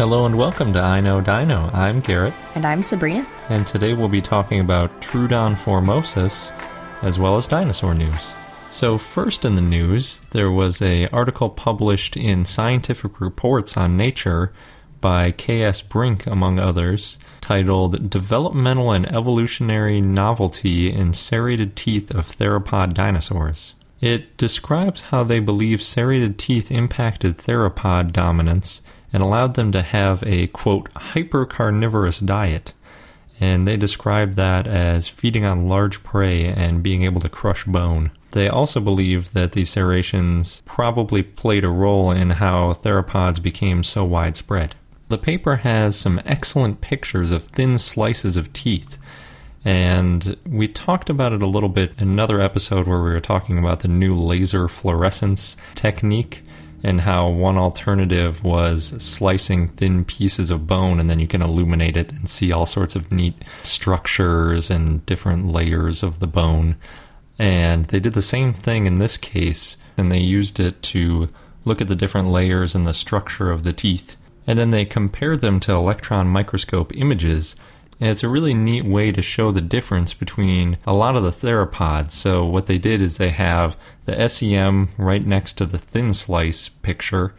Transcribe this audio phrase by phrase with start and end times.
[0.00, 1.68] Hello and welcome to I Know Dino.
[1.74, 3.26] I'm Garrett, And I'm Sabrina.
[3.50, 6.52] and today we'll be talking about Troodon formosus
[7.02, 8.32] as well as dinosaur news.
[8.70, 14.54] So first in the news, there was a article published in Scientific Reports on Nature
[15.02, 15.82] by K.S.
[15.82, 23.74] Brink among others, titled Developmental and Evolutionary Novelty in Serrated Teeth of Theropod Dinosaurs.
[24.00, 28.80] It describes how they believe serrated teeth impacted theropod dominance
[29.12, 32.72] and allowed them to have a quote hypercarnivorous diet.
[33.40, 38.10] And they describe that as feeding on large prey and being able to crush bone.
[38.32, 44.04] They also believe that these serrations probably played a role in how theropods became so
[44.04, 44.74] widespread.
[45.08, 48.98] The paper has some excellent pictures of thin slices of teeth,
[49.64, 53.58] and we talked about it a little bit in another episode where we were talking
[53.58, 56.42] about the new laser fluorescence technique
[56.82, 61.96] and how one alternative was slicing thin pieces of bone and then you can illuminate
[61.96, 66.76] it and see all sorts of neat structures and different layers of the bone.
[67.38, 71.28] And they did the same thing in this case, and they used it to
[71.64, 74.16] look at the different layers and the structure of the teeth.
[74.46, 77.56] And then they compared them to electron microscope images
[78.00, 81.30] and it's a really neat way to show the difference between a lot of the
[81.30, 82.12] theropods.
[82.12, 86.70] So, what they did is they have the SEM right next to the thin slice
[86.70, 87.34] picture,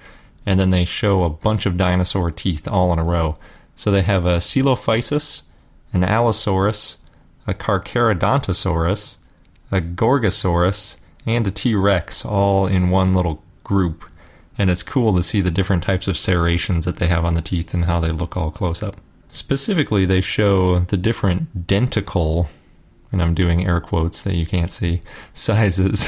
[0.46, 3.38] and then they show a bunch of dinosaur teeth all in a row.
[3.76, 5.42] So, they have a Coelophysis,
[5.94, 6.98] an Allosaurus,
[7.48, 9.16] a Carcharodontosaurus,
[9.72, 14.06] a Gorgosaurus, and a T Rex all in one little group.
[14.60, 17.42] And it's cool to see the different types of serrations that they have on the
[17.42, 18.98] teeth and how they look all close up.
[19.32, 22.50] Specifically, they show the different denticle,
[23.12, 25.02] and I'm doing air quotes that you can't see,
[25.34, 26.08] sizes.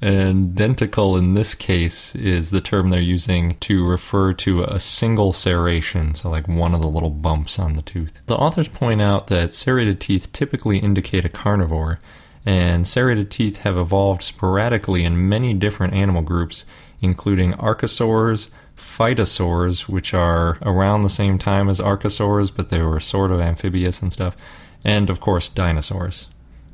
[0.00, 5.32] and denticle in this case is the term they're using to refer to a single
[5.32, 8.20] serration, so like one of the little bumps on the tooth.
[8.26, 12.00] The authors point out that serrated teeth typically indicate a carnivore,
[12.46, 16.64] and serrated teeth have evolved sporadically in many different animal groups,
[17.00, 18.48] including archosaurs,
[18.82, 24.02] phytosaurs, which are around the same time as archosaurs, but they were sort of amphibious
[24.02, 24.36] and stuff,
[24.84, 26.28] and of course, dinosaurs.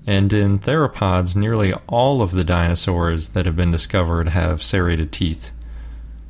[0.06, 5.50] And in theropods, nearly all of the dinosaurs that have been discovered have serrated teeth.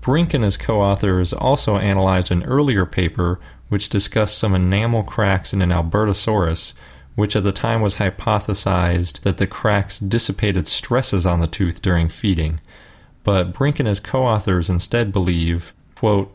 [0.01, 3.39] Brink and his co authors also analyzed an earlier paper
[3.69, 6.73] which discussed some enamel cracks in an Albertosaurus,
[7.15, 12.09] which at the time was hypothesized that the cracks dissipated stresses on the tooth during
[12.09, 12.61] feeding
[13.29, 16.35] but Brink and his co-authors instead believe, quote,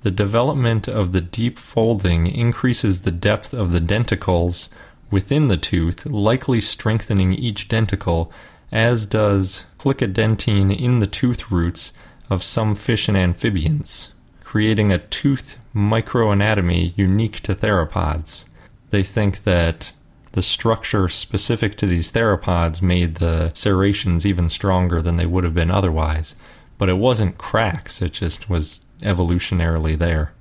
[0.00, 4.68] the development of the deep folding increases the depth of the denticles
[5.08, 8.32] within the tooth, likely strengthening each denticle,
[8.72, 11.92] as does plicodentine in the tooth roots
[12.28, 18.46] of some fish and amphibians, creating a tooth microanatomy unique to theropods.
[18.90, 19.92] They think that
[20.32, 25.54] the structure specific to these theropods made the serrations even stronger than they would have
[25.54, 26.34] been otherwise.
[26.78, 30.32] But it wasn't cracks, it just was evolutionarily there.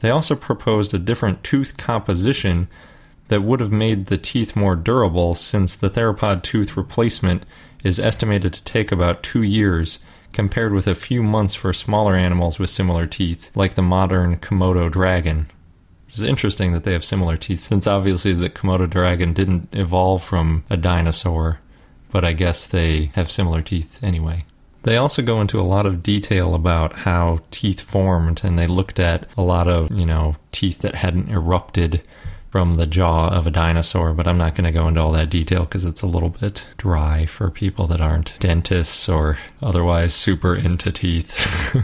[0.00, 2.68] They also proposed a different tooth composition
[3.28, 7.44] that would have made the teeth more durable since the theropod tooth replacement
[7.84, 9.98] is estimated to take about two years
[10.32, 14.90] compared with a few months for smaller animals with similar teeth, like the modern Komodo
[14.90, 15.46] dragon.
[16.10, 20.64] It's interesting that they have similar teeth, since obviously the Komodo dragon didn't evolve from
[20.68, 21.60] a dinosaur,
[22.10, 24.44] but I guess they have similar teeth anyway.
[24.82, 28.98] They also go into a lot of detail about how teeth formed, and they looked
[28.98, 32.02] at a lot of, you know, teeth that hadn't erupted
[32.50, 35.30] from the jaw of a dinosaur, but I'm not going to go into all that
[35.30, 40.56] detail because it's a little bit dry for people that aren't dentists or otherwise super
[40.56, 41.76] into teeth.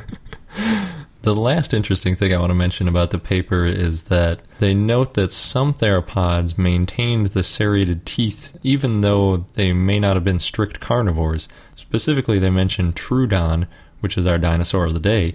[1.27, 5.15] The last interesting thing I want to mention about the paper is that they note
[5.15, 10.79] that some theropods maintained the serrated teeth even though they may not have been strict
[10.79, 11.49] carnivores.
[11.75, 13.67] Specifically, they mention Troodon,
[13.99, 15.35] which is our dinosaur of the day,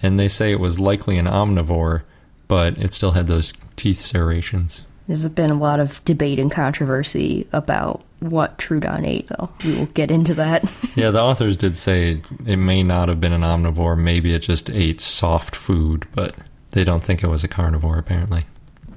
[0.00, 2.04] and they say it was likely an omnivore,
[2.46, 4.84] but it still had those teeth serrations.
[5.08, 9.50] There's been a lot of debate and controversy about what Troodon ate, though.
[9.64, 10.64] We will get into that.
[10.94, 13.98] yeah, the authors did say it may not have been an omnivore.
[13.98, 16.34] Maybe it just ate soft food, but
[16.70, 18.44] they don't think it was a carnivore, apparently.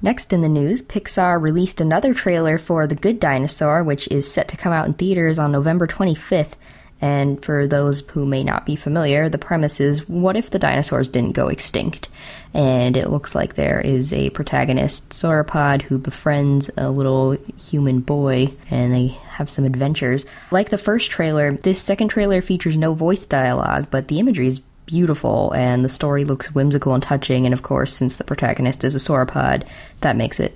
[0.01, 4.47] Next in the news, Pixar released another trailer for The Good Dinosaur, which is set
[4.49, 6.53] to come out in theaters on November 25th.
[7.01, 11.09] And for those who may not be familiar, the premise is what if the dinosaurs
[11.09, 12.09] didn't go extinct?
[12.53, 18.53] And it looks like there is a protagonist, sauropod, who befriends a little human boy,
[18.69, 20.25] and they have some adventures.
[20.51, 24.61] Like the first trailer, this second trailer features no voice dialogue, but the imagery is
[24.85, 27.45] beautiful and the story looks whimsical and touching.
[27.45, 29.63] And of course, since the protagonist is a sauropod,
[30.01, 30.55] that makes it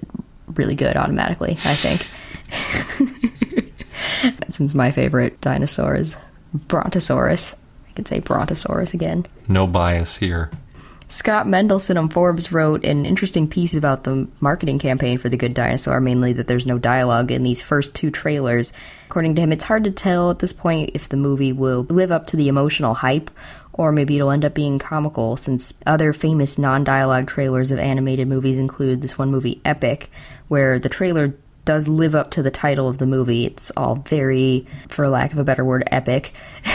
[0.55, 2.07] really good automatically, I think.
[4.49, 6.15] since my favorite dinosaur is
[6.53, 7.55] Brontosaurus.
[7.87, 9.25] I could say Brontosaurus again.
[9.47, 10.51] No bias here.
[11.11, 15.55] Scott Mendelson on Forbes wrote an interesting piece about the marketing campaign for The Good
[15.55, 18.71] Dinosaur, mainly that there's no dialogue in these first two trailers.
[19.07, 22.11] According to him, it's hard to tell at this point if the movie will live
[22.11, 23.31] up to the emotional hype
[23.73, 28.27] or maybe it'll end up being comical since other famous non dialogue trailers of animated
[28.27, 30.11] movies include this one movie, Epic,
[30.47, 31.33] where the trailer
[31.65, 33.45] does live up to the title of the movie.
[33.45, 36.33] It's all very, for lack of a better word, epic.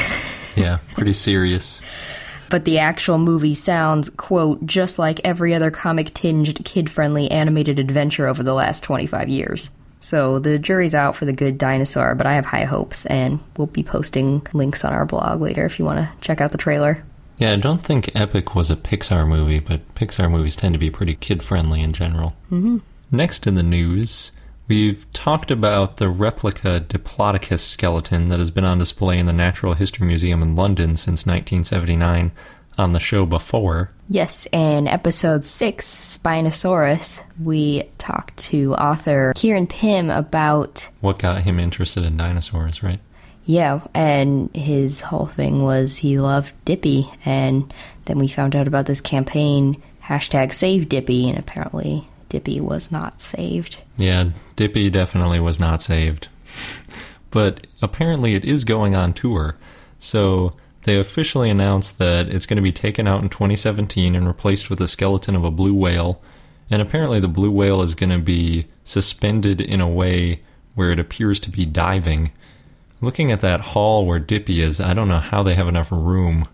[0.57, 1.81] yeah, pretty serious.
[2.51, 7.79] But the actual movie sounds, quote, just like every other comic tinged, kid friendly animated
[7.79, 9.71] adventure over the last 25 years.
[10.01, 13.69] So the jury's out for the good dinosaur, but I have high hopes, and we'll
[13.69, 17.03] be posting links on our blog later if you want to check out the trailer.
[17.39, 20.91] Yeah, I don't think Epic was a Pixar movie, but Pixar movies tend to be
[20.91, 22.35] pretty kid friendly in general.
[22.51, 22.79] Mm-hmm.
[23.11, 24.31] Next in the news,
[24.67, 29.75] We've talked about the replica Diplodocus skeleton that has been on display in the Natural
[29.75, 32.33] History Museum in London since 1979
[32.79, 33.91] on the show before.
[34.09, 41.61] Yes, in episode 6, Spinosaurus, we talked to author Kieran Pym about what got him
[41.61, 43.01] interested in dinosaurs, right?
[43.45, 47.73] Yeah, and his whole thing was he loved Dippy, and
[48.07, 53.21] then we found out about this campaign, hashtag Save Dippy, and apparently Dippy was not
[53.21, 53.83] saved.
[53.99, 56.29] Yeah, Dippy definitely was not saved.
[57.31, 59.57] but apparently it is going on tour.
[59.99, 60.53] So
[60.85, 64.81] they officially announced that it's going to be taken out in 2017 and replaced with
[64.81, 66.23] a skeleton of a blue whale.
[66.71, 70.43] And apparently the blue whale is going to be suspended in a way
[70.75, 72.33] where it appears to be diving.
[73.01, 76.49] Looking at that hall where Dippy is, I don't know how they have enough room.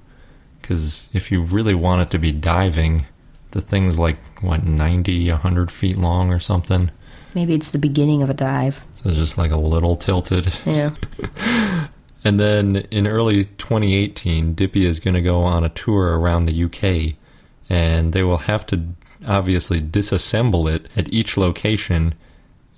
[0.60, 3.06] Because if you really want it to be diving,
[3.50, 6.90] the thing's like what 90 100 feet long or something
[7.34, 8.84] maybe it's the beginning of a dive.
[9.02, 10.54] So just like a little tilted.
[10.66, 10.94] Yeah.
[12.24, 16.64] And then in early 2018 dippy is going to go on a tour around the
[16.64, 17.14] uk
[17.68, 18.84] and they will have to
[19.26, 22.14] obviously disassemble it at each location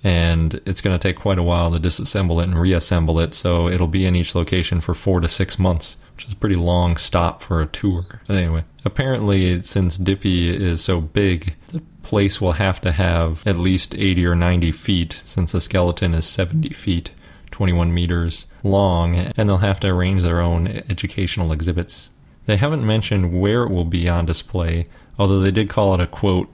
[0.03, 3.67] and it's going to take quite a while to disassemble it and reassemble it so
[3.67, 6.97] it'll be in each location for four to six months which is a pretty long
[6.97, 8.21] stop for a tour.
[8.27, 13.57] But anyway, apparently, since Dippy is so big, the place will have to have at
[13.57, 17.11] least 80 or 90 feet, since the skeleton is 70 feet.
[17.53, 22.09] 21 meters long, and they'll have to arrange their own educational exhibits.
[22.47, 24.87] They haven't mentioned where it will be on display,
[25.19, 26.53] although they did call it a quote,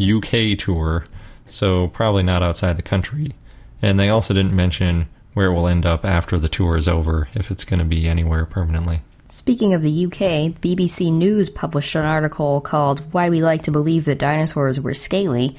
[0.00, 1.06] UK tour,
[1.48, 3.34] so probably not outside the country.
[3.80, 7.28] And they also didn't mention where it will end up after the tour is over,
[7.34, 9.02] if it's going to be anywhere permanently.
[9.28, 14.04] Speaking of the UK, BBC News published an article called Why We Like to Believe
[14.06, 15.56] That Dinosaurs Were Scaly,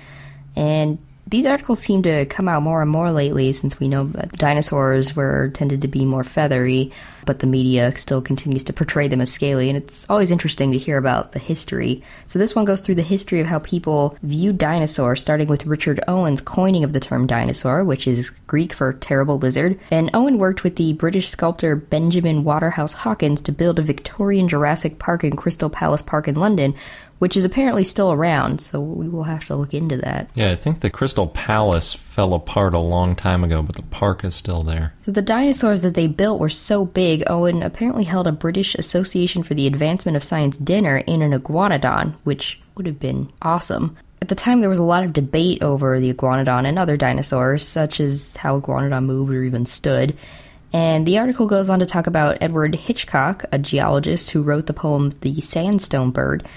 [0.55, 0.97] and
[1.27, 5.49] these articles seem to come out more and more lately since we know dinosaurs were
[5.53, 6.91] tended to be more feathery,
[7.25, 10.77] but the media still continues to portray them as scaly, and it's always interesting to
[10.77, 12.03] hear about the history.
[12.27, 16.03] So this one goes through the history of how people viewed dinosaurs, starting with Richard
[16.07, 19.79] Owen's coining of the term dinosaur, which is Greek for terrible lizard.
[19.91, 24.99] And Owen worked with the British sculptor Benjamin Waterhouse Hawkins to build a Victorian Jurassic
[24.99, 26.75] Park in Crystal Palace Park in London,
[27.21, 30.27] which is apparently still around, so we will have to look into that.
[30.33, 34.25] Yeah, I think the Crystal Palace fell apart a long time ago, but the park
[34.25, 34.95] is still there.
[35.05, 39.53] The dinosaurs that they built were so big, Owen apparently held a British Association for
[39.53, 43.95] the Advancement of Science dinner in an iguanodon, which would have been awesome.
[44.19, 47.67] At the time, there was a lot of debate over the iguanodon and other dinosaurs,
[47.67, 50.17] such as how iguanodon moved or even stood.
[50.73, 54.73] And the article goes on to talk about Edward Hitchcock, a geologist who wrote the
[54.73, 56.47] poem The Sandstone Bird,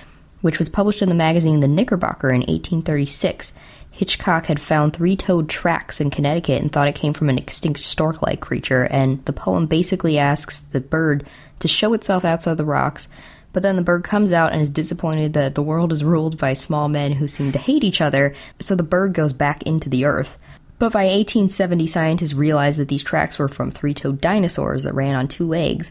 [0.44, 3.54] which was published in the magazine The Knickerbocker in 1836.
[3.90, 7.80] Hitchcock had found three toed tracks in Connecticut and thought it came from an extinct
[7.80, 11.26] stork like creature, and the poem basically asks the bird
[11.60, 13.08] to show itself outside the rocks.
[13.54, 16.52] But then the bird comes out and is disappointed that the world is ruled by
[16.52, 20.04] small men who seem to hate each other, so the bird goes back into the
[20.04, 20.36] earth.
[20.78, 25.14] But by 1870, scientists realized that these tracks were from three toed dinosaurs that ran
[25.14, 25.90] on two legs.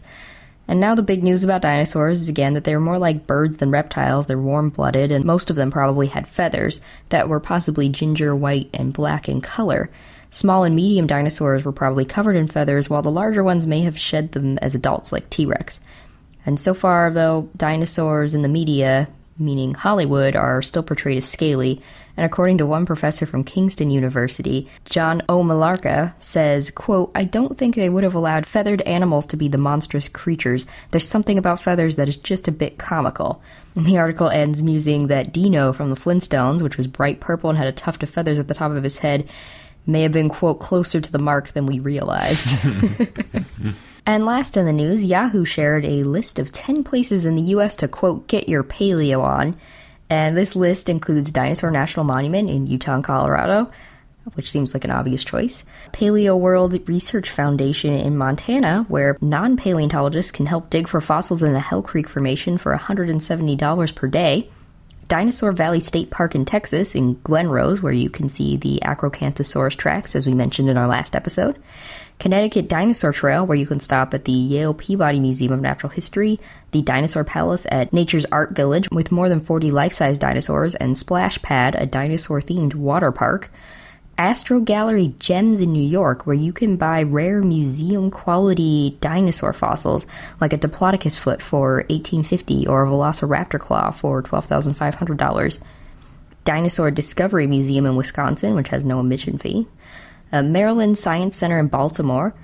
[0.66, 3.58] And now the big news about dinosaurs is again that they were more like birds
[3.58, 4.26] than reptiles.
[4.26, 6.80] They're warm blooded, and most of them probably had feathers
[7.10, 9.90] that were possibly ginger, white, and black in color.
[10.30, 13.98] Small and medium dinosaurs were probably covered in feathers, while the larger ones may have
[13.98, 15.80] shed them as adults, like T Rex.
[16.46, 21.82] And so far, though, dinosaurs in the media, meaning Hollywood, are still portrayed as scaly,
[22.16, 27.74] and according to one professor from Kingston University, John O'Malarca says, quote, I don't think
[27.74, 30.64] they would have allowed feathered animals to be the monstrous creatures.
[30.92, 33.42] There's something about feathers that is just a bit comical.
[33.74, 37.58] And the article ends musing that Dino from the Flintstones, which was bright purple and
[37.58, 39.28] had a tuft of feathers at the top of his head,
[39.86, 42.56] may have been, quote, closer to the mark than we realized.
[44.06, 47.76] and last in the news, Yahoo shared a list of 10 places in the U.S.
[47.76, 49.56] to, quote, get your paleo on.
[50.10, 53.70] And this list includes Dinosaur National Monument in Utah and Colorado,
[54.34, 55.64] which seems like an obvious choice.
[55.92, 61.52] Paleo World Research Foundation in Montana, where non paleontologists can help dig for fossils in
[61.52, 64.48] the Hell Creek Formation for $170 per day.
[65.08, 69.76] Dinosaur Valley State Park in Texas, in Glen Rose, where you can see the Acrocanthosaurus
[69.76, 71.58] tracks, as we mentioned in our last episode.
[72.18, 76.40] Connecticut Dinosaur Trail, where you can stop at the Yale Peabody Museum of Natural History,
[76.70, 80.96] the Dinosaur Palace at Nature's Art Village, with more than 40 life size dinosaurs, and
[80.96, 83.50] Splash Pad, a dinosaur themed water park.
[84.16, 90.06] Astro Gallery Gems in New York, where you can buy rare museum quality dinosaur fossils
[90.40, 95.58] like a Diplodocus foot for 1850 or a Velociraptor claw for $12,500.
[96.44, 99.66] Dinosaur Discovery Museum in Wisconsin, which has no admission fee.
[100.30, 102.34] A Maryland Science Center in Baltimore.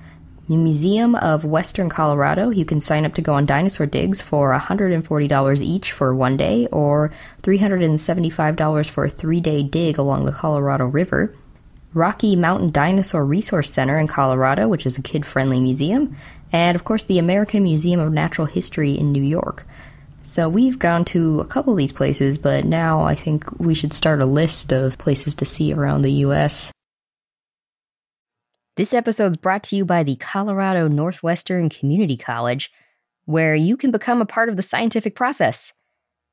[0.49, 5.61] Museum of Western Colorado, you can sign up to go on dinosaur digs for $140
[5.61, 7.09] each for one day or
[7.43, 11.33] $375 for a three day dig along the Colorado River.
[11.93, 16.15] Rocky Mountain Dinosaur Resource Center in Colorado, which is a kid friendly museum,
[16.51, 19.65] and of course the American Museum of Natural History in New York.
[20.23, 23.91] So we've gone to a couple of these places, but now I think we should
[23.91, 26.71] start a list of places to see around the US.
[28.77, 32.71] This episode is brought to you by the Colorado Northwestern Community College,
[33.25, 35.73] where you can become a part of the scientific process.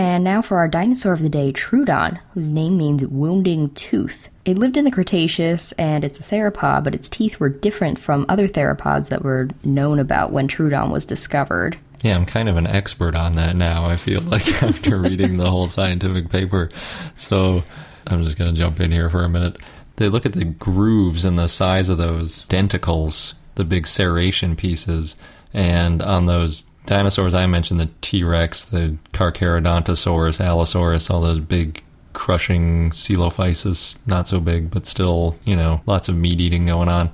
[0.00, 4.30] And now for our dinosaur of the day, Troodon, whose name means wounding tooth.
[4.46, 8.24] It lived in the Cretaceous and it's a theropod, but its teeth were different from
[8.26, 11.76] other theropods that were known about when Troodon was discovered.
[12.00, 13.84] Yeah, I'm kind of an expert on that now.
[13.84, 16.70] I feel like after reading the whole scientific paper.
[17.14, 17.62] So
[18.06, 19.58] I'm just going to jump in here for a minute.
[19.96, 25.14] They look at the grooves and the size of those denticles, the big serration pieces,
[25.52, 31.82] and on those dinosaurs I mentioned, the T Rex, the Carcharodontosaurus, Allosaurus, all those big
[32.12, 37.10] crushing Coelophysis, not so big, but still, you know, lots of meat eating going on.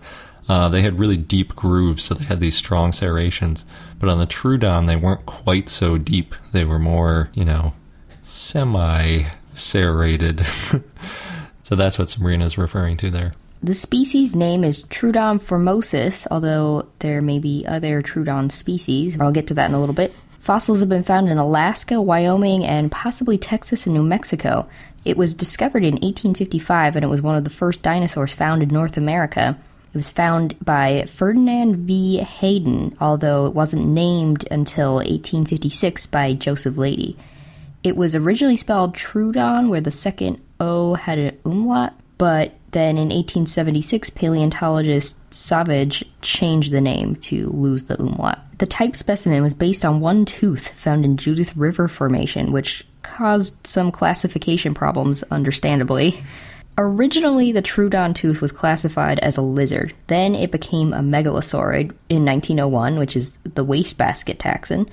[0.49, 3.65] Uh, they had really deep grooves, so they had these strong serrations.
[3.99, 6.35] But on the Troodon, they weren't quite so deep.
[6.53, 7.73] They were more, you know,
[8.23, 10.47] semi serrated.
[11.65, 13.33] so that's what Sabrina's referring to there.
[13.63, 19.19] The species name is Troodon formosus, although there may be other Troodon species.
[19.19, 20.15] I'll get to that in a little bit.
[20.41, 24.69] Fossils have been found in Alaska, Wyoming, and possibly Texas and New Mexico.
[25.05, 28.69] It was discovered in 1855 and it was one of the first dinosaurs found in
[28.69, 29.59] North America.
[29.93, 32.19] It was found by Ferdinand V.
[32.19, 37.17] Hayden, although it wasn't named until 1856 by Joseph Leidy.
[37.83, 43.09] It was originally spelled Troodon, where the second O had an umlaut, but then in
[43.09, 48.39] 1876, paleontologist Savage changed the name to lose the umlaut.
[48.59, 53.67] The type specimen was based on one tooth found in Judith River Formation, which caused
[53.67, 56.23] some classification problems, understandably.
[56.77, 59.95] Originally, the Troodon tooth was classified as a lizard.
[60.09, 64.87] Then it became a megalosaurid in 1901, which is the wastebasket taxon.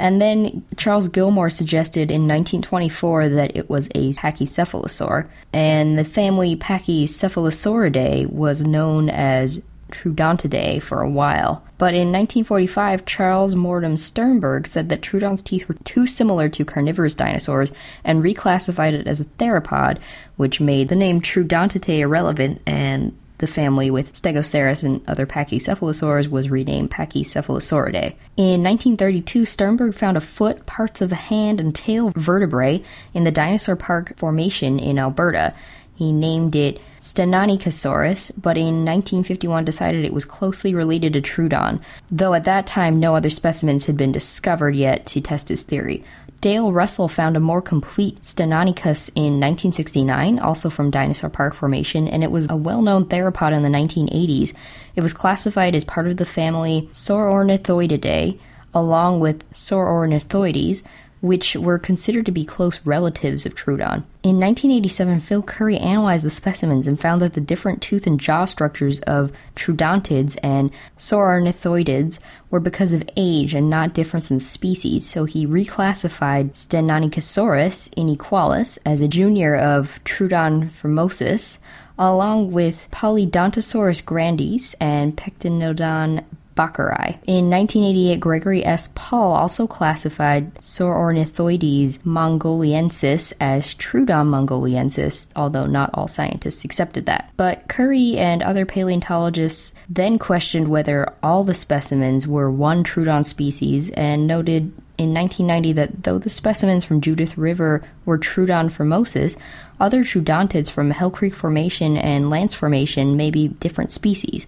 [0.00, 6.56] And then Charles Gilmore suggested in 1924 that it was a pachycephalosaur, and the family
[6.56, 11.62] Pachycephalosauridae was known as Troodontidae for a while.
[11.76, 17.14] But in 1945, Charles Mortimer Sternberg said that Troodon's teeth were too similar to carnivorous
[17.14, 17.70] dinosaurs
[18.02, 19.98] and reclassified it as a theropod,
[20.36, 26.48] which made the name Troodontidae irrelevant and the family with Stegosaurus and other pachycephalosaurs was
[26.48, 28.14] renamed Pachycephalosauridae.
[28.36, 33.32] In 1932, Sternberg found a foot, parts of a hand, and tail vertebrae in the
[33.32, 35.54] Dinosaur Park Formation in Alberta.
[35.96, 42.34] He named it Stenonychosaurus, but in 1951 decided it was closely related to Troodon, though
[42.34, 46.04] at that time no other specimens had been discovered yet to test his theory.
[46.40, 52.24] Dale Russell found a more complete Stenonychus in 1969, also from Dinosaur Park Formation, and
[52.24, 54.54] it was a well known theropod in the 1980s.
[54.96, 58.38] It was classified as part of the family Saurornithoididae,
[58.72, 60.82] along with Saurornithoides,
[61.20, 64.04] which were considered to be close relatives of Troodon.
[64.22, 68.44] In 1987, Phil Currie analyzed the specimens and found that the different tooth and jaw
[68.44, 72.18] structures of Troodontids and Saurornithoidids
[72.50, 79.00] were because of age and not difference in species, so he reclassified Stenonychosaurus inequalis as
[79.00, 81.58] a junior of Troodon formosus,
[81.98, 86.24] along with Polyodontosaurus grandis and Pectinodon
[86.56, 87.18] bakkeri.
[87.26, 88.88] In 1988, Gregory S.
[88.94, 97.30] Paul also classified Saurornithoides mongoliensis as Troodon mongoliensis, although not all scientists accepted that.
[97.36, 103.90] But Currie and other paleontologists then questioned whether all the specimens were one Troodon species
[103.90, 109.36] and noted in 1990 that though the specimens from Judith River were Troodon formosus,
[109.80, 114.46] other Troodontids from Hell Creek Formation and Lance Formation may be different species.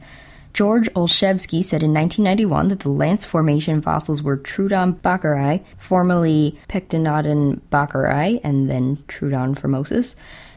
[0.54, 7.60] George Olshevsky said in 1991 that the Lance Formation fossils were Troodon bakkeri, formerly Pectinodon
[7.70, 10.14] bakkeri, and then Troodon formosus,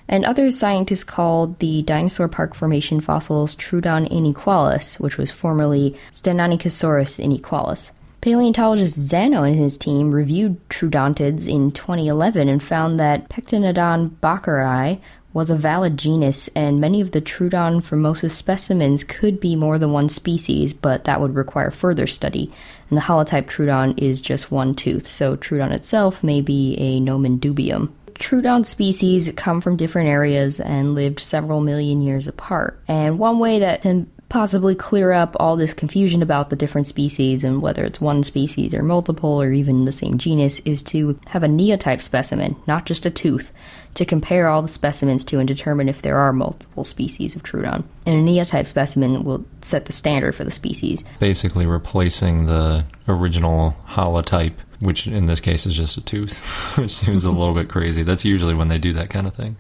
[0.08, 7.18] and other scientists called the Dinosaur Park Formation fossils Troodon inequalis, which was formerly Stenonychosaurus
[7.18, 7.92] inequalis.
[8.22, 15.00] Paleontologist Zanno and his team reviewed Troodontids in 2011 and found that Pectinodon bakkeri
[15.36, 19.92] was a valid genus, and many of the Troodon formosus specimens could be more than
[19.92, 22.50] one species, but that would require further study.
[22.90, 27.38] And the holotype Troodon is just one tooth, so Troodon itself may be a nomen
[27.38, 27.92] dubium.
[28.14, 32.80] Troodon species come from different areas and lived several million years apart.
[32.88, 37.44] And one way that can possibly clear up all this confusion about the different species
[37.44, 41.44] and whether it's one species or multiple or even the same genus is to have
[41.44, 43.52] a neotype specimen, not just a tooth,
[43.94, 47.84] to compare all the specimens to and determine if there are multiple species of Troodon.
[48.06, 51.04] And a neotype specimen will set the standard for the species.
[51.20, 57.26] Basically, replacing the original holotype, which in this case is just a tooth, which seems
[57.26, 58.04] a little bit crazy.
[58.04, 59.56] That's usually when they do that kind of thing.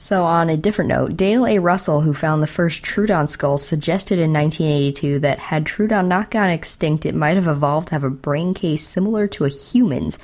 [0.00, 1.58] So, on a different note, Dale A.
[1.58, 6.50] Russell, who found the first Troodon skull, suggested in 1982 that had Troodon not gone
[6.50, 10.16] extinct, it might have evolved to have a brain case similar to a human's,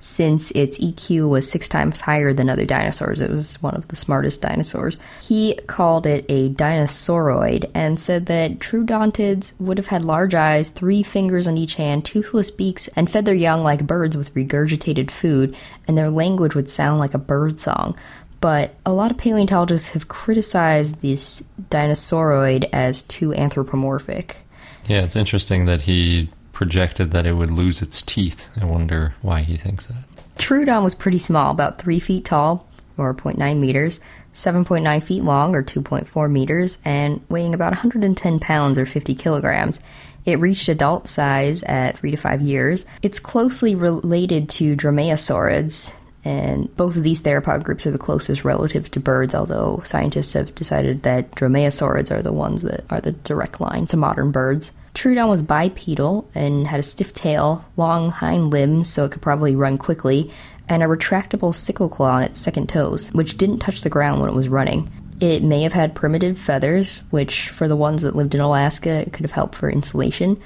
[0.00, 3.20] since its EQ was six times higher than other dinosaurs.
[3.20, 4.98] It was one of the smartest dinosaurs.
[5.22, 11.02] He called it a dinosauroid and said that Troodontids would have had large eyes, three
[11.02, 15.56] fingers on each hand, toothless beaks, and fed their young like birds with regurgitated food,
[15.88, 17.96] and their language would sound like a bird song
[18.42, 24.38] but a lot of paleontologists have criticized this dinosauroid as too anthropomorphic.
[24.86, 28.50] Yeah, it's interesting that he projected that it would lose its teeth.
[28.60, 30.04] I wonder why he thinks that.
[30.38, 32.66] Troodon was pretty small, about 3 feet tall,
[32.98, 34.00] or 0.9 meters,
[34.34, 39.78] 7.9 feet long, or 2.4 meters, and weighing about 110 pounds, or 50 kilograms.
[40.24, 42.86] It reached adult size at 3 to 5 years.
[43.02, 45.92] It's closely related to dromaeosaurids,
[46.24, 50.54] and both of these theropod groups are the closest relatives to birds, although scientists have
[50.54, 54.72] decided that dromaeosaurids are the ones that are the direct line to modern birds.
[54.94, 59.56] Troodon was bipedal and had a stiff tail, long hind limbs so it could probably
[59.56, 60.30] run quickly,
[60.68, 64.30] and a retractable sickle claw on its second toes, which didn't touch the ground when
[64.30, 64.90] it was running.
[65.20, 69.22] It may have had primitive feathers, which, for the ones that lived in Alaska, could
[69.22, 70.40] have helped for insulation.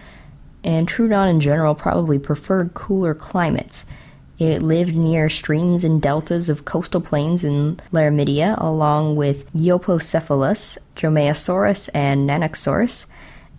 [0.62, 3.84] And Troodon in general probably preferred cooler climates.
[4.38, 11.88] It lived near streams and deltas of coastal plains in Laramidia, along with Euoplocephalus, Dromaeosaurus,
[11.94, 13.06] and Nanuqsaurus.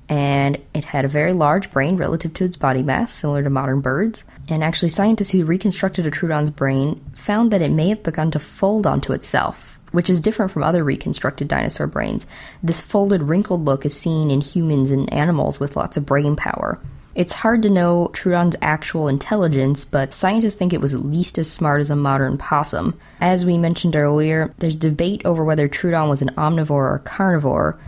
[0.09, 3.81] And it had a very large brain relative to its body mass, similar to modern
[3.81, 4.23] birds.
[4.47, 8.39] And actually, scientists who reconstructed a Troodon's brain found that it may have begun to
[8.39, 12.25] fold onto itself, which is different from other reconstructed dinosaur brains.
[12.61, 16.79] This folded, wrinkled look is seen in humans and animals with lots of brain power.
[17.17, 21.49] It's hard to know Troodon's actual intelligence, but scientists think it was at least as
[21.49, 22.95] smart as a modern possum.
[23.19, 27.79] As we mentioned earlier, there's debate over whether Troodon was an omnivore or carnivore.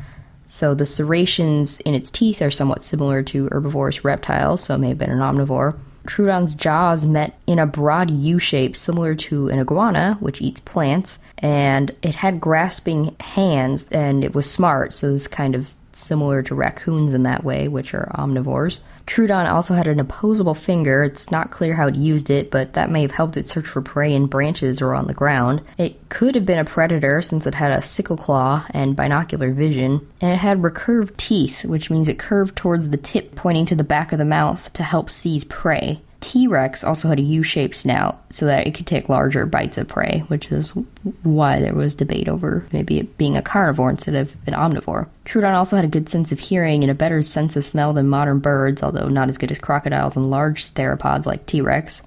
[0.47, 4.89] So the serrations in its teeth are somewhat similar to herbivorous reptiles, so it may
[4.89, 5.77] have been an omnivore.
[6.07, 11.19] Troodon's jaws met in a broad U shape similar to an iguana, which eats plants,
[11.37, 16.41] and it had grasping hands and it was smart, so it was kind of similar
[16.43, 18.79] to raccoons in that way, which are omnivores.
[19.09, 21.03] Troodon also had an opposable finger.
[21.03, 23.81] It's not clear how it used it, but that may have helped it search for
[23.81, 25.63] prey in branches or on the ground.
[25.79, 30.07] It could have been a predator since it had a sickle claw and binocular vision,
[30.21, 33.83] and it had recurved teeth, which means it curved towards the tip pointing to the
[33.83, 36.01] back of the mouth to help seize prey.
[36.21, 39.77] T Rex also had a U shaped snout so that it could take larger bites
[39.77, 40.77] of prey, which is
[41.23, 45.07] why there was debate over maybe it being a carnivore instead of an omnivore.
[45.25, 48.09] Troodon also had a good sense of hearing and a better sense of smell than
[48.09, 52.01] modern birds, although not as good as crocodiles and large theropods like T Rex.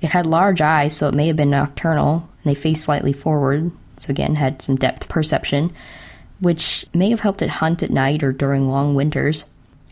[0.00, 3.70] It had large eyes, so it may have been nocturnal, and they faced slightly forward,
[3.98, 5.72] so again had some depth perception,
[6.40, 9.44] which may have helped it hunt at night or during long winters.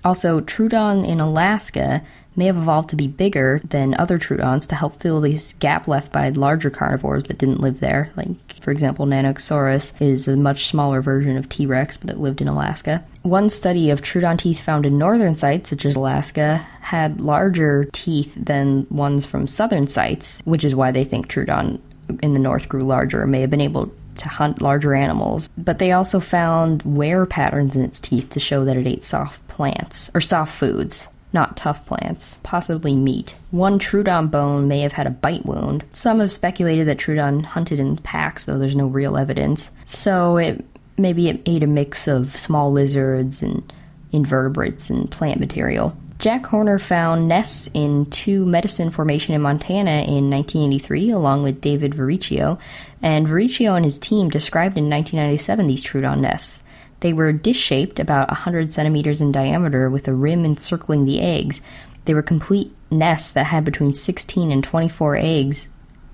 [0.05, 2.03] Also, Troodon in Alaska
[2.37, 6.13] may have evolved to be bigger than other Troodons to help fill this gap left
[6.13, 8.11] by larger carnivores that didn't live there.
[8.17, 8.29] Like,
[8.61, 12.49] for example, Nanuqsaurus is a much smaller version of T Rex, but it lived in
[12.49, 13.05] Alaska.
[13.23, 18.35] One study of Troodon teeth found in northern sites, such as Alaska, had larger teeth
[18.37, 21.81] than ones from southern sites, which is why they think Troodon
[22.23, 25.49] in the north grew larger and may have been able to hunt larger animals.
[25.57, 29.47] But they also found wear patterns in its teeth to show that it ate soft
[29.49, 33.35] plants or soft foods not tough plants, possibly meat.
[33.51, 35.85] One Troodon bone may have had a bite wound.
[35.93, 39.71] Some have speculated that Troodon hunted in packs, though there's no real evidence.
[39.87, 40.65] So it
[40.99, 43.73] maybe it ate a mix of small lizards and
[44.13, 45.97] invertebrates and plant material.
[46.19, 51.93] Jack Horner found nests in two Medicine Formation in Montana in 1983, along with David
[51.93, 52.59] Varricchio,
[53.01, 56.60] and Varricchio and his team described in 1997 these Troodon nests.
[57.01, 61.61] They were dish shaped, about 100 centimeters in diameter, with a rim encircling the eggs.
[62.05, 65.69] They were complete nests that had between 16 and 24 eggs,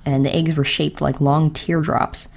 [0.04, 2.28] and the eggs were shaped like long teardrops.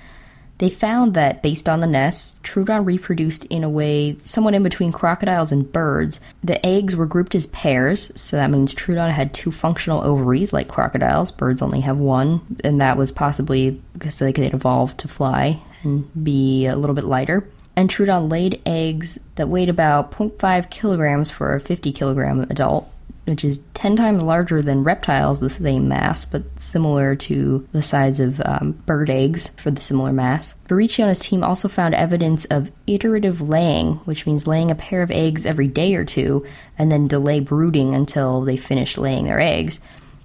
[0.58, 4.92] They found that, based on the nests, Troodon reproduced in a way somewhat in between
[4.92, 6.20] crocodiles and birds.
[6.44, 10.68] The eggs were grouped as pairs, so that means Troodon had two functional ovaries like
[10.68, 11.32] crocodiles.
[11.32, 16.12] Birds only have one, and that was possibly because they could evolve to fly and
[16.26, 17.48] be a little bit lighter
[17.80, 22.92] and Troodon laid eggs that weighed about 0.5 kilograms for a 50 kilogram adult,
[23.24, 28.20] which is 10 times larger than reptiles the same mass, but similar to the size
[28.20, 30.56] of um, bird eggs for the similar mass.
[30.68, 35.02] Varricchio and his team also found evidence of iterative laying, which means laying a pair
[35.02, 36.46] of eggs every day or two
[36.78, 39.80] and then delay brooding until they finished laying their eggs.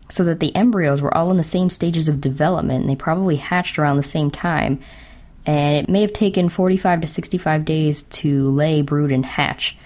[0.09, 3.37] So that the embryos were all in the same stages of development and they probably
[3.37, 4.83] hatched around the same time
[5.47, 9.77] and it may have taken 45 to 65 days to lay, brood, and hatch.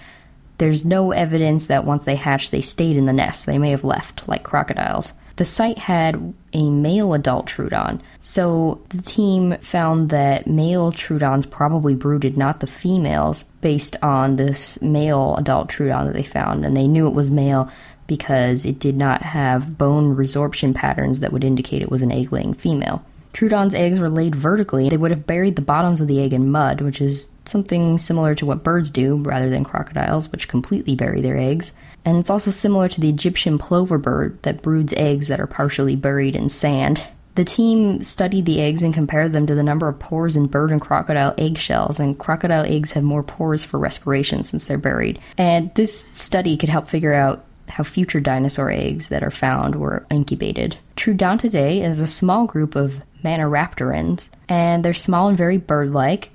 [0.57, 3.45] There's no evidence that once they hatched, they stayed in the nest.
[3.45, 5.13] They may have left, like crocodiles.
[5.37, 11.95] The site had a male adult Troodon, so the team found that male Troodons probably
[11.95, 16.89] brooded, not the females, based on this male adult Troodon that they found, and they
[16.89, 17.71] knew it was male
[18.05, 22.33] because it did not have bone resorption patterns that would indicate it was an egg
[22.33, 23.01] laying female.
[23.33, 24.89] Troodon's eggs were laid vertically.
[24.89, 28.35] They would have buried the bottoms of the egg in mud, which is something similar
[28.35, 31.71] to what birds do rather than crocodiles, which completely bury their eggs.
[32.05, 35.95] And it's also similar to the Egyptian plover bird that broods eggs that are partially
[35.95, 37.07] buried in sand.
[37.35, 40.71] The team studied the eggs and compared them to the number of pores in bird
[40.71, 45.19] and crocodile eggshells, and crocodile eggs have more pores for respiration since they're buried.
[45.37, 50.05] And this study could help figure out how future dinosaur eggs that are found were
[50.09, 50.77] incubated.
[50.97, 56.31] Troodontidae is a small group of Maniraptorans, and they're small and very bird like.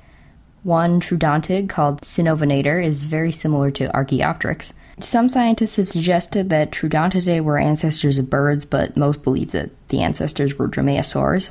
[0.63, 4.73] One troodontid called Sinovenator is very similar to Archaeopteryx.
[4.99, 10.01] Some scientists have suggested that Troodontidae were ancestors of birds, but most believe that the
[10.03, 11.51] ancestors were dromaeosaurs.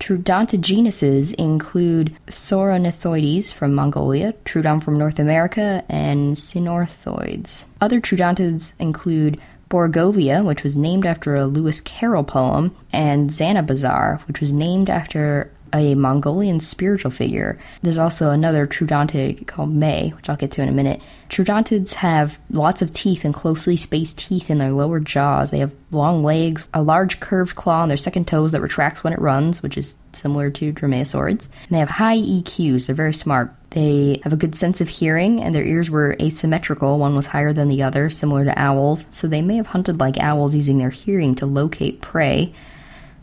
[0.00, 7.66] Troodontid genuses include Saurornithoides from Mongolia, Troodon from North America, and Sinornithoides.
[7.80, 9.40] Other troodontids include
[9.72, 15.50] Borogovia, which was named after a Lewis Carroll poem, and Zanabazar, which was named after
[15.72, 17.58] a Mongolian spiritual figure.
[17.82, 21.00] There's also another troodontid called Mei, which I'll get to in a minute.
[21.28, 25.50] Troodontids have lots of teeth and closely spaced teeth in their lower jaws.
[25.50, 29.12] They have long legs, a large curved claw on their second toes that retracts when
[29.12, 31.46] it runs, which is similar to dromaeosaurids.
[31.46, 32.86] And they have high EQs.
[32.86, 33.54] They're very smart.
[33.70, 36.98] They have a good sense of hearing, and their ears were asymmetrical.
[36.98, 40.18] One was higher than the other, similar to owls, so they may have hunted like
[40.18, 42.52] owls using their hearing to locate prey.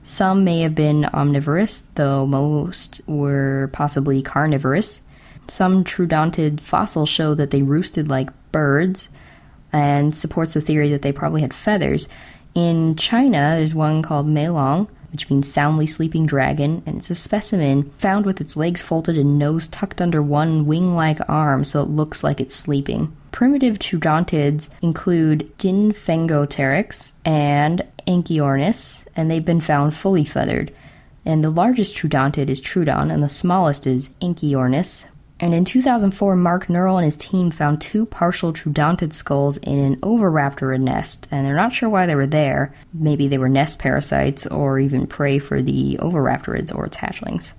[0.04, 5.02] Some may have been omnivorous, though most were possibly carnivorous.
[5.48, 9.10] Some troodontid fossils show that they roosted like birds
[9.72, 12.08] and supports the theory that they probably had feathers.
[12.56, 17.92] In China, there's one called Meilong, which means soundly sleeping dragon, and it's a specimen
[17.98, 21.90] found with its legs folded and nose tucked under one wing like arm so it
[21.90, 23.16] looks like it's sleeping.
[23.32, 30.74] Primitive troodontids include Jinfengopteryx and Anchiornis, and they've been found fully feathered.
[31.26, 35.06] And the largest troodontid is Troodon, and the smallest is Anchiornis.
[35.42, 39.98] And in 2004, Mark Norell and his team found two partial troodontid skulls in an
[39.98, 42.74] oviraptor nest, and they're not sure why they were there.
[42.94, 47.52] Maybe they were nest parasites or even prey for the oviraptorids or its hatchlings.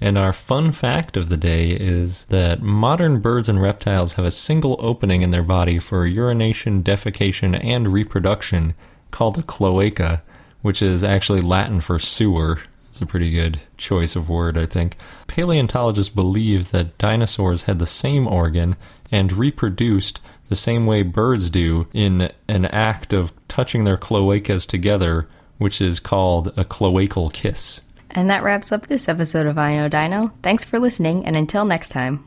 [0.00, 4.30] And our fun fact of the day is that modern birds and reptiles have a
[4.30, 8.74] single opening in their body for urination, defecation, and reproduction
[9.10, 10.22] called a cloaca,
[10.62, 12.60] which is actually Latin for sewer.
[12.88, 14.96] It's a pretty good choice of word, I think.
[15.26, 18.76] Paleontologists believe that dinosaurs had the same organ
[19.10, 25.28] and reproduced the same way birds do in an act of touching their cloacas together,
[25.58, 27.82] which is called a cloacal kiss.
[28.10, 30.32] And that wraps up this episode of I Know Dino.
[30.42, 32.24] Thanks for listening, and until next time.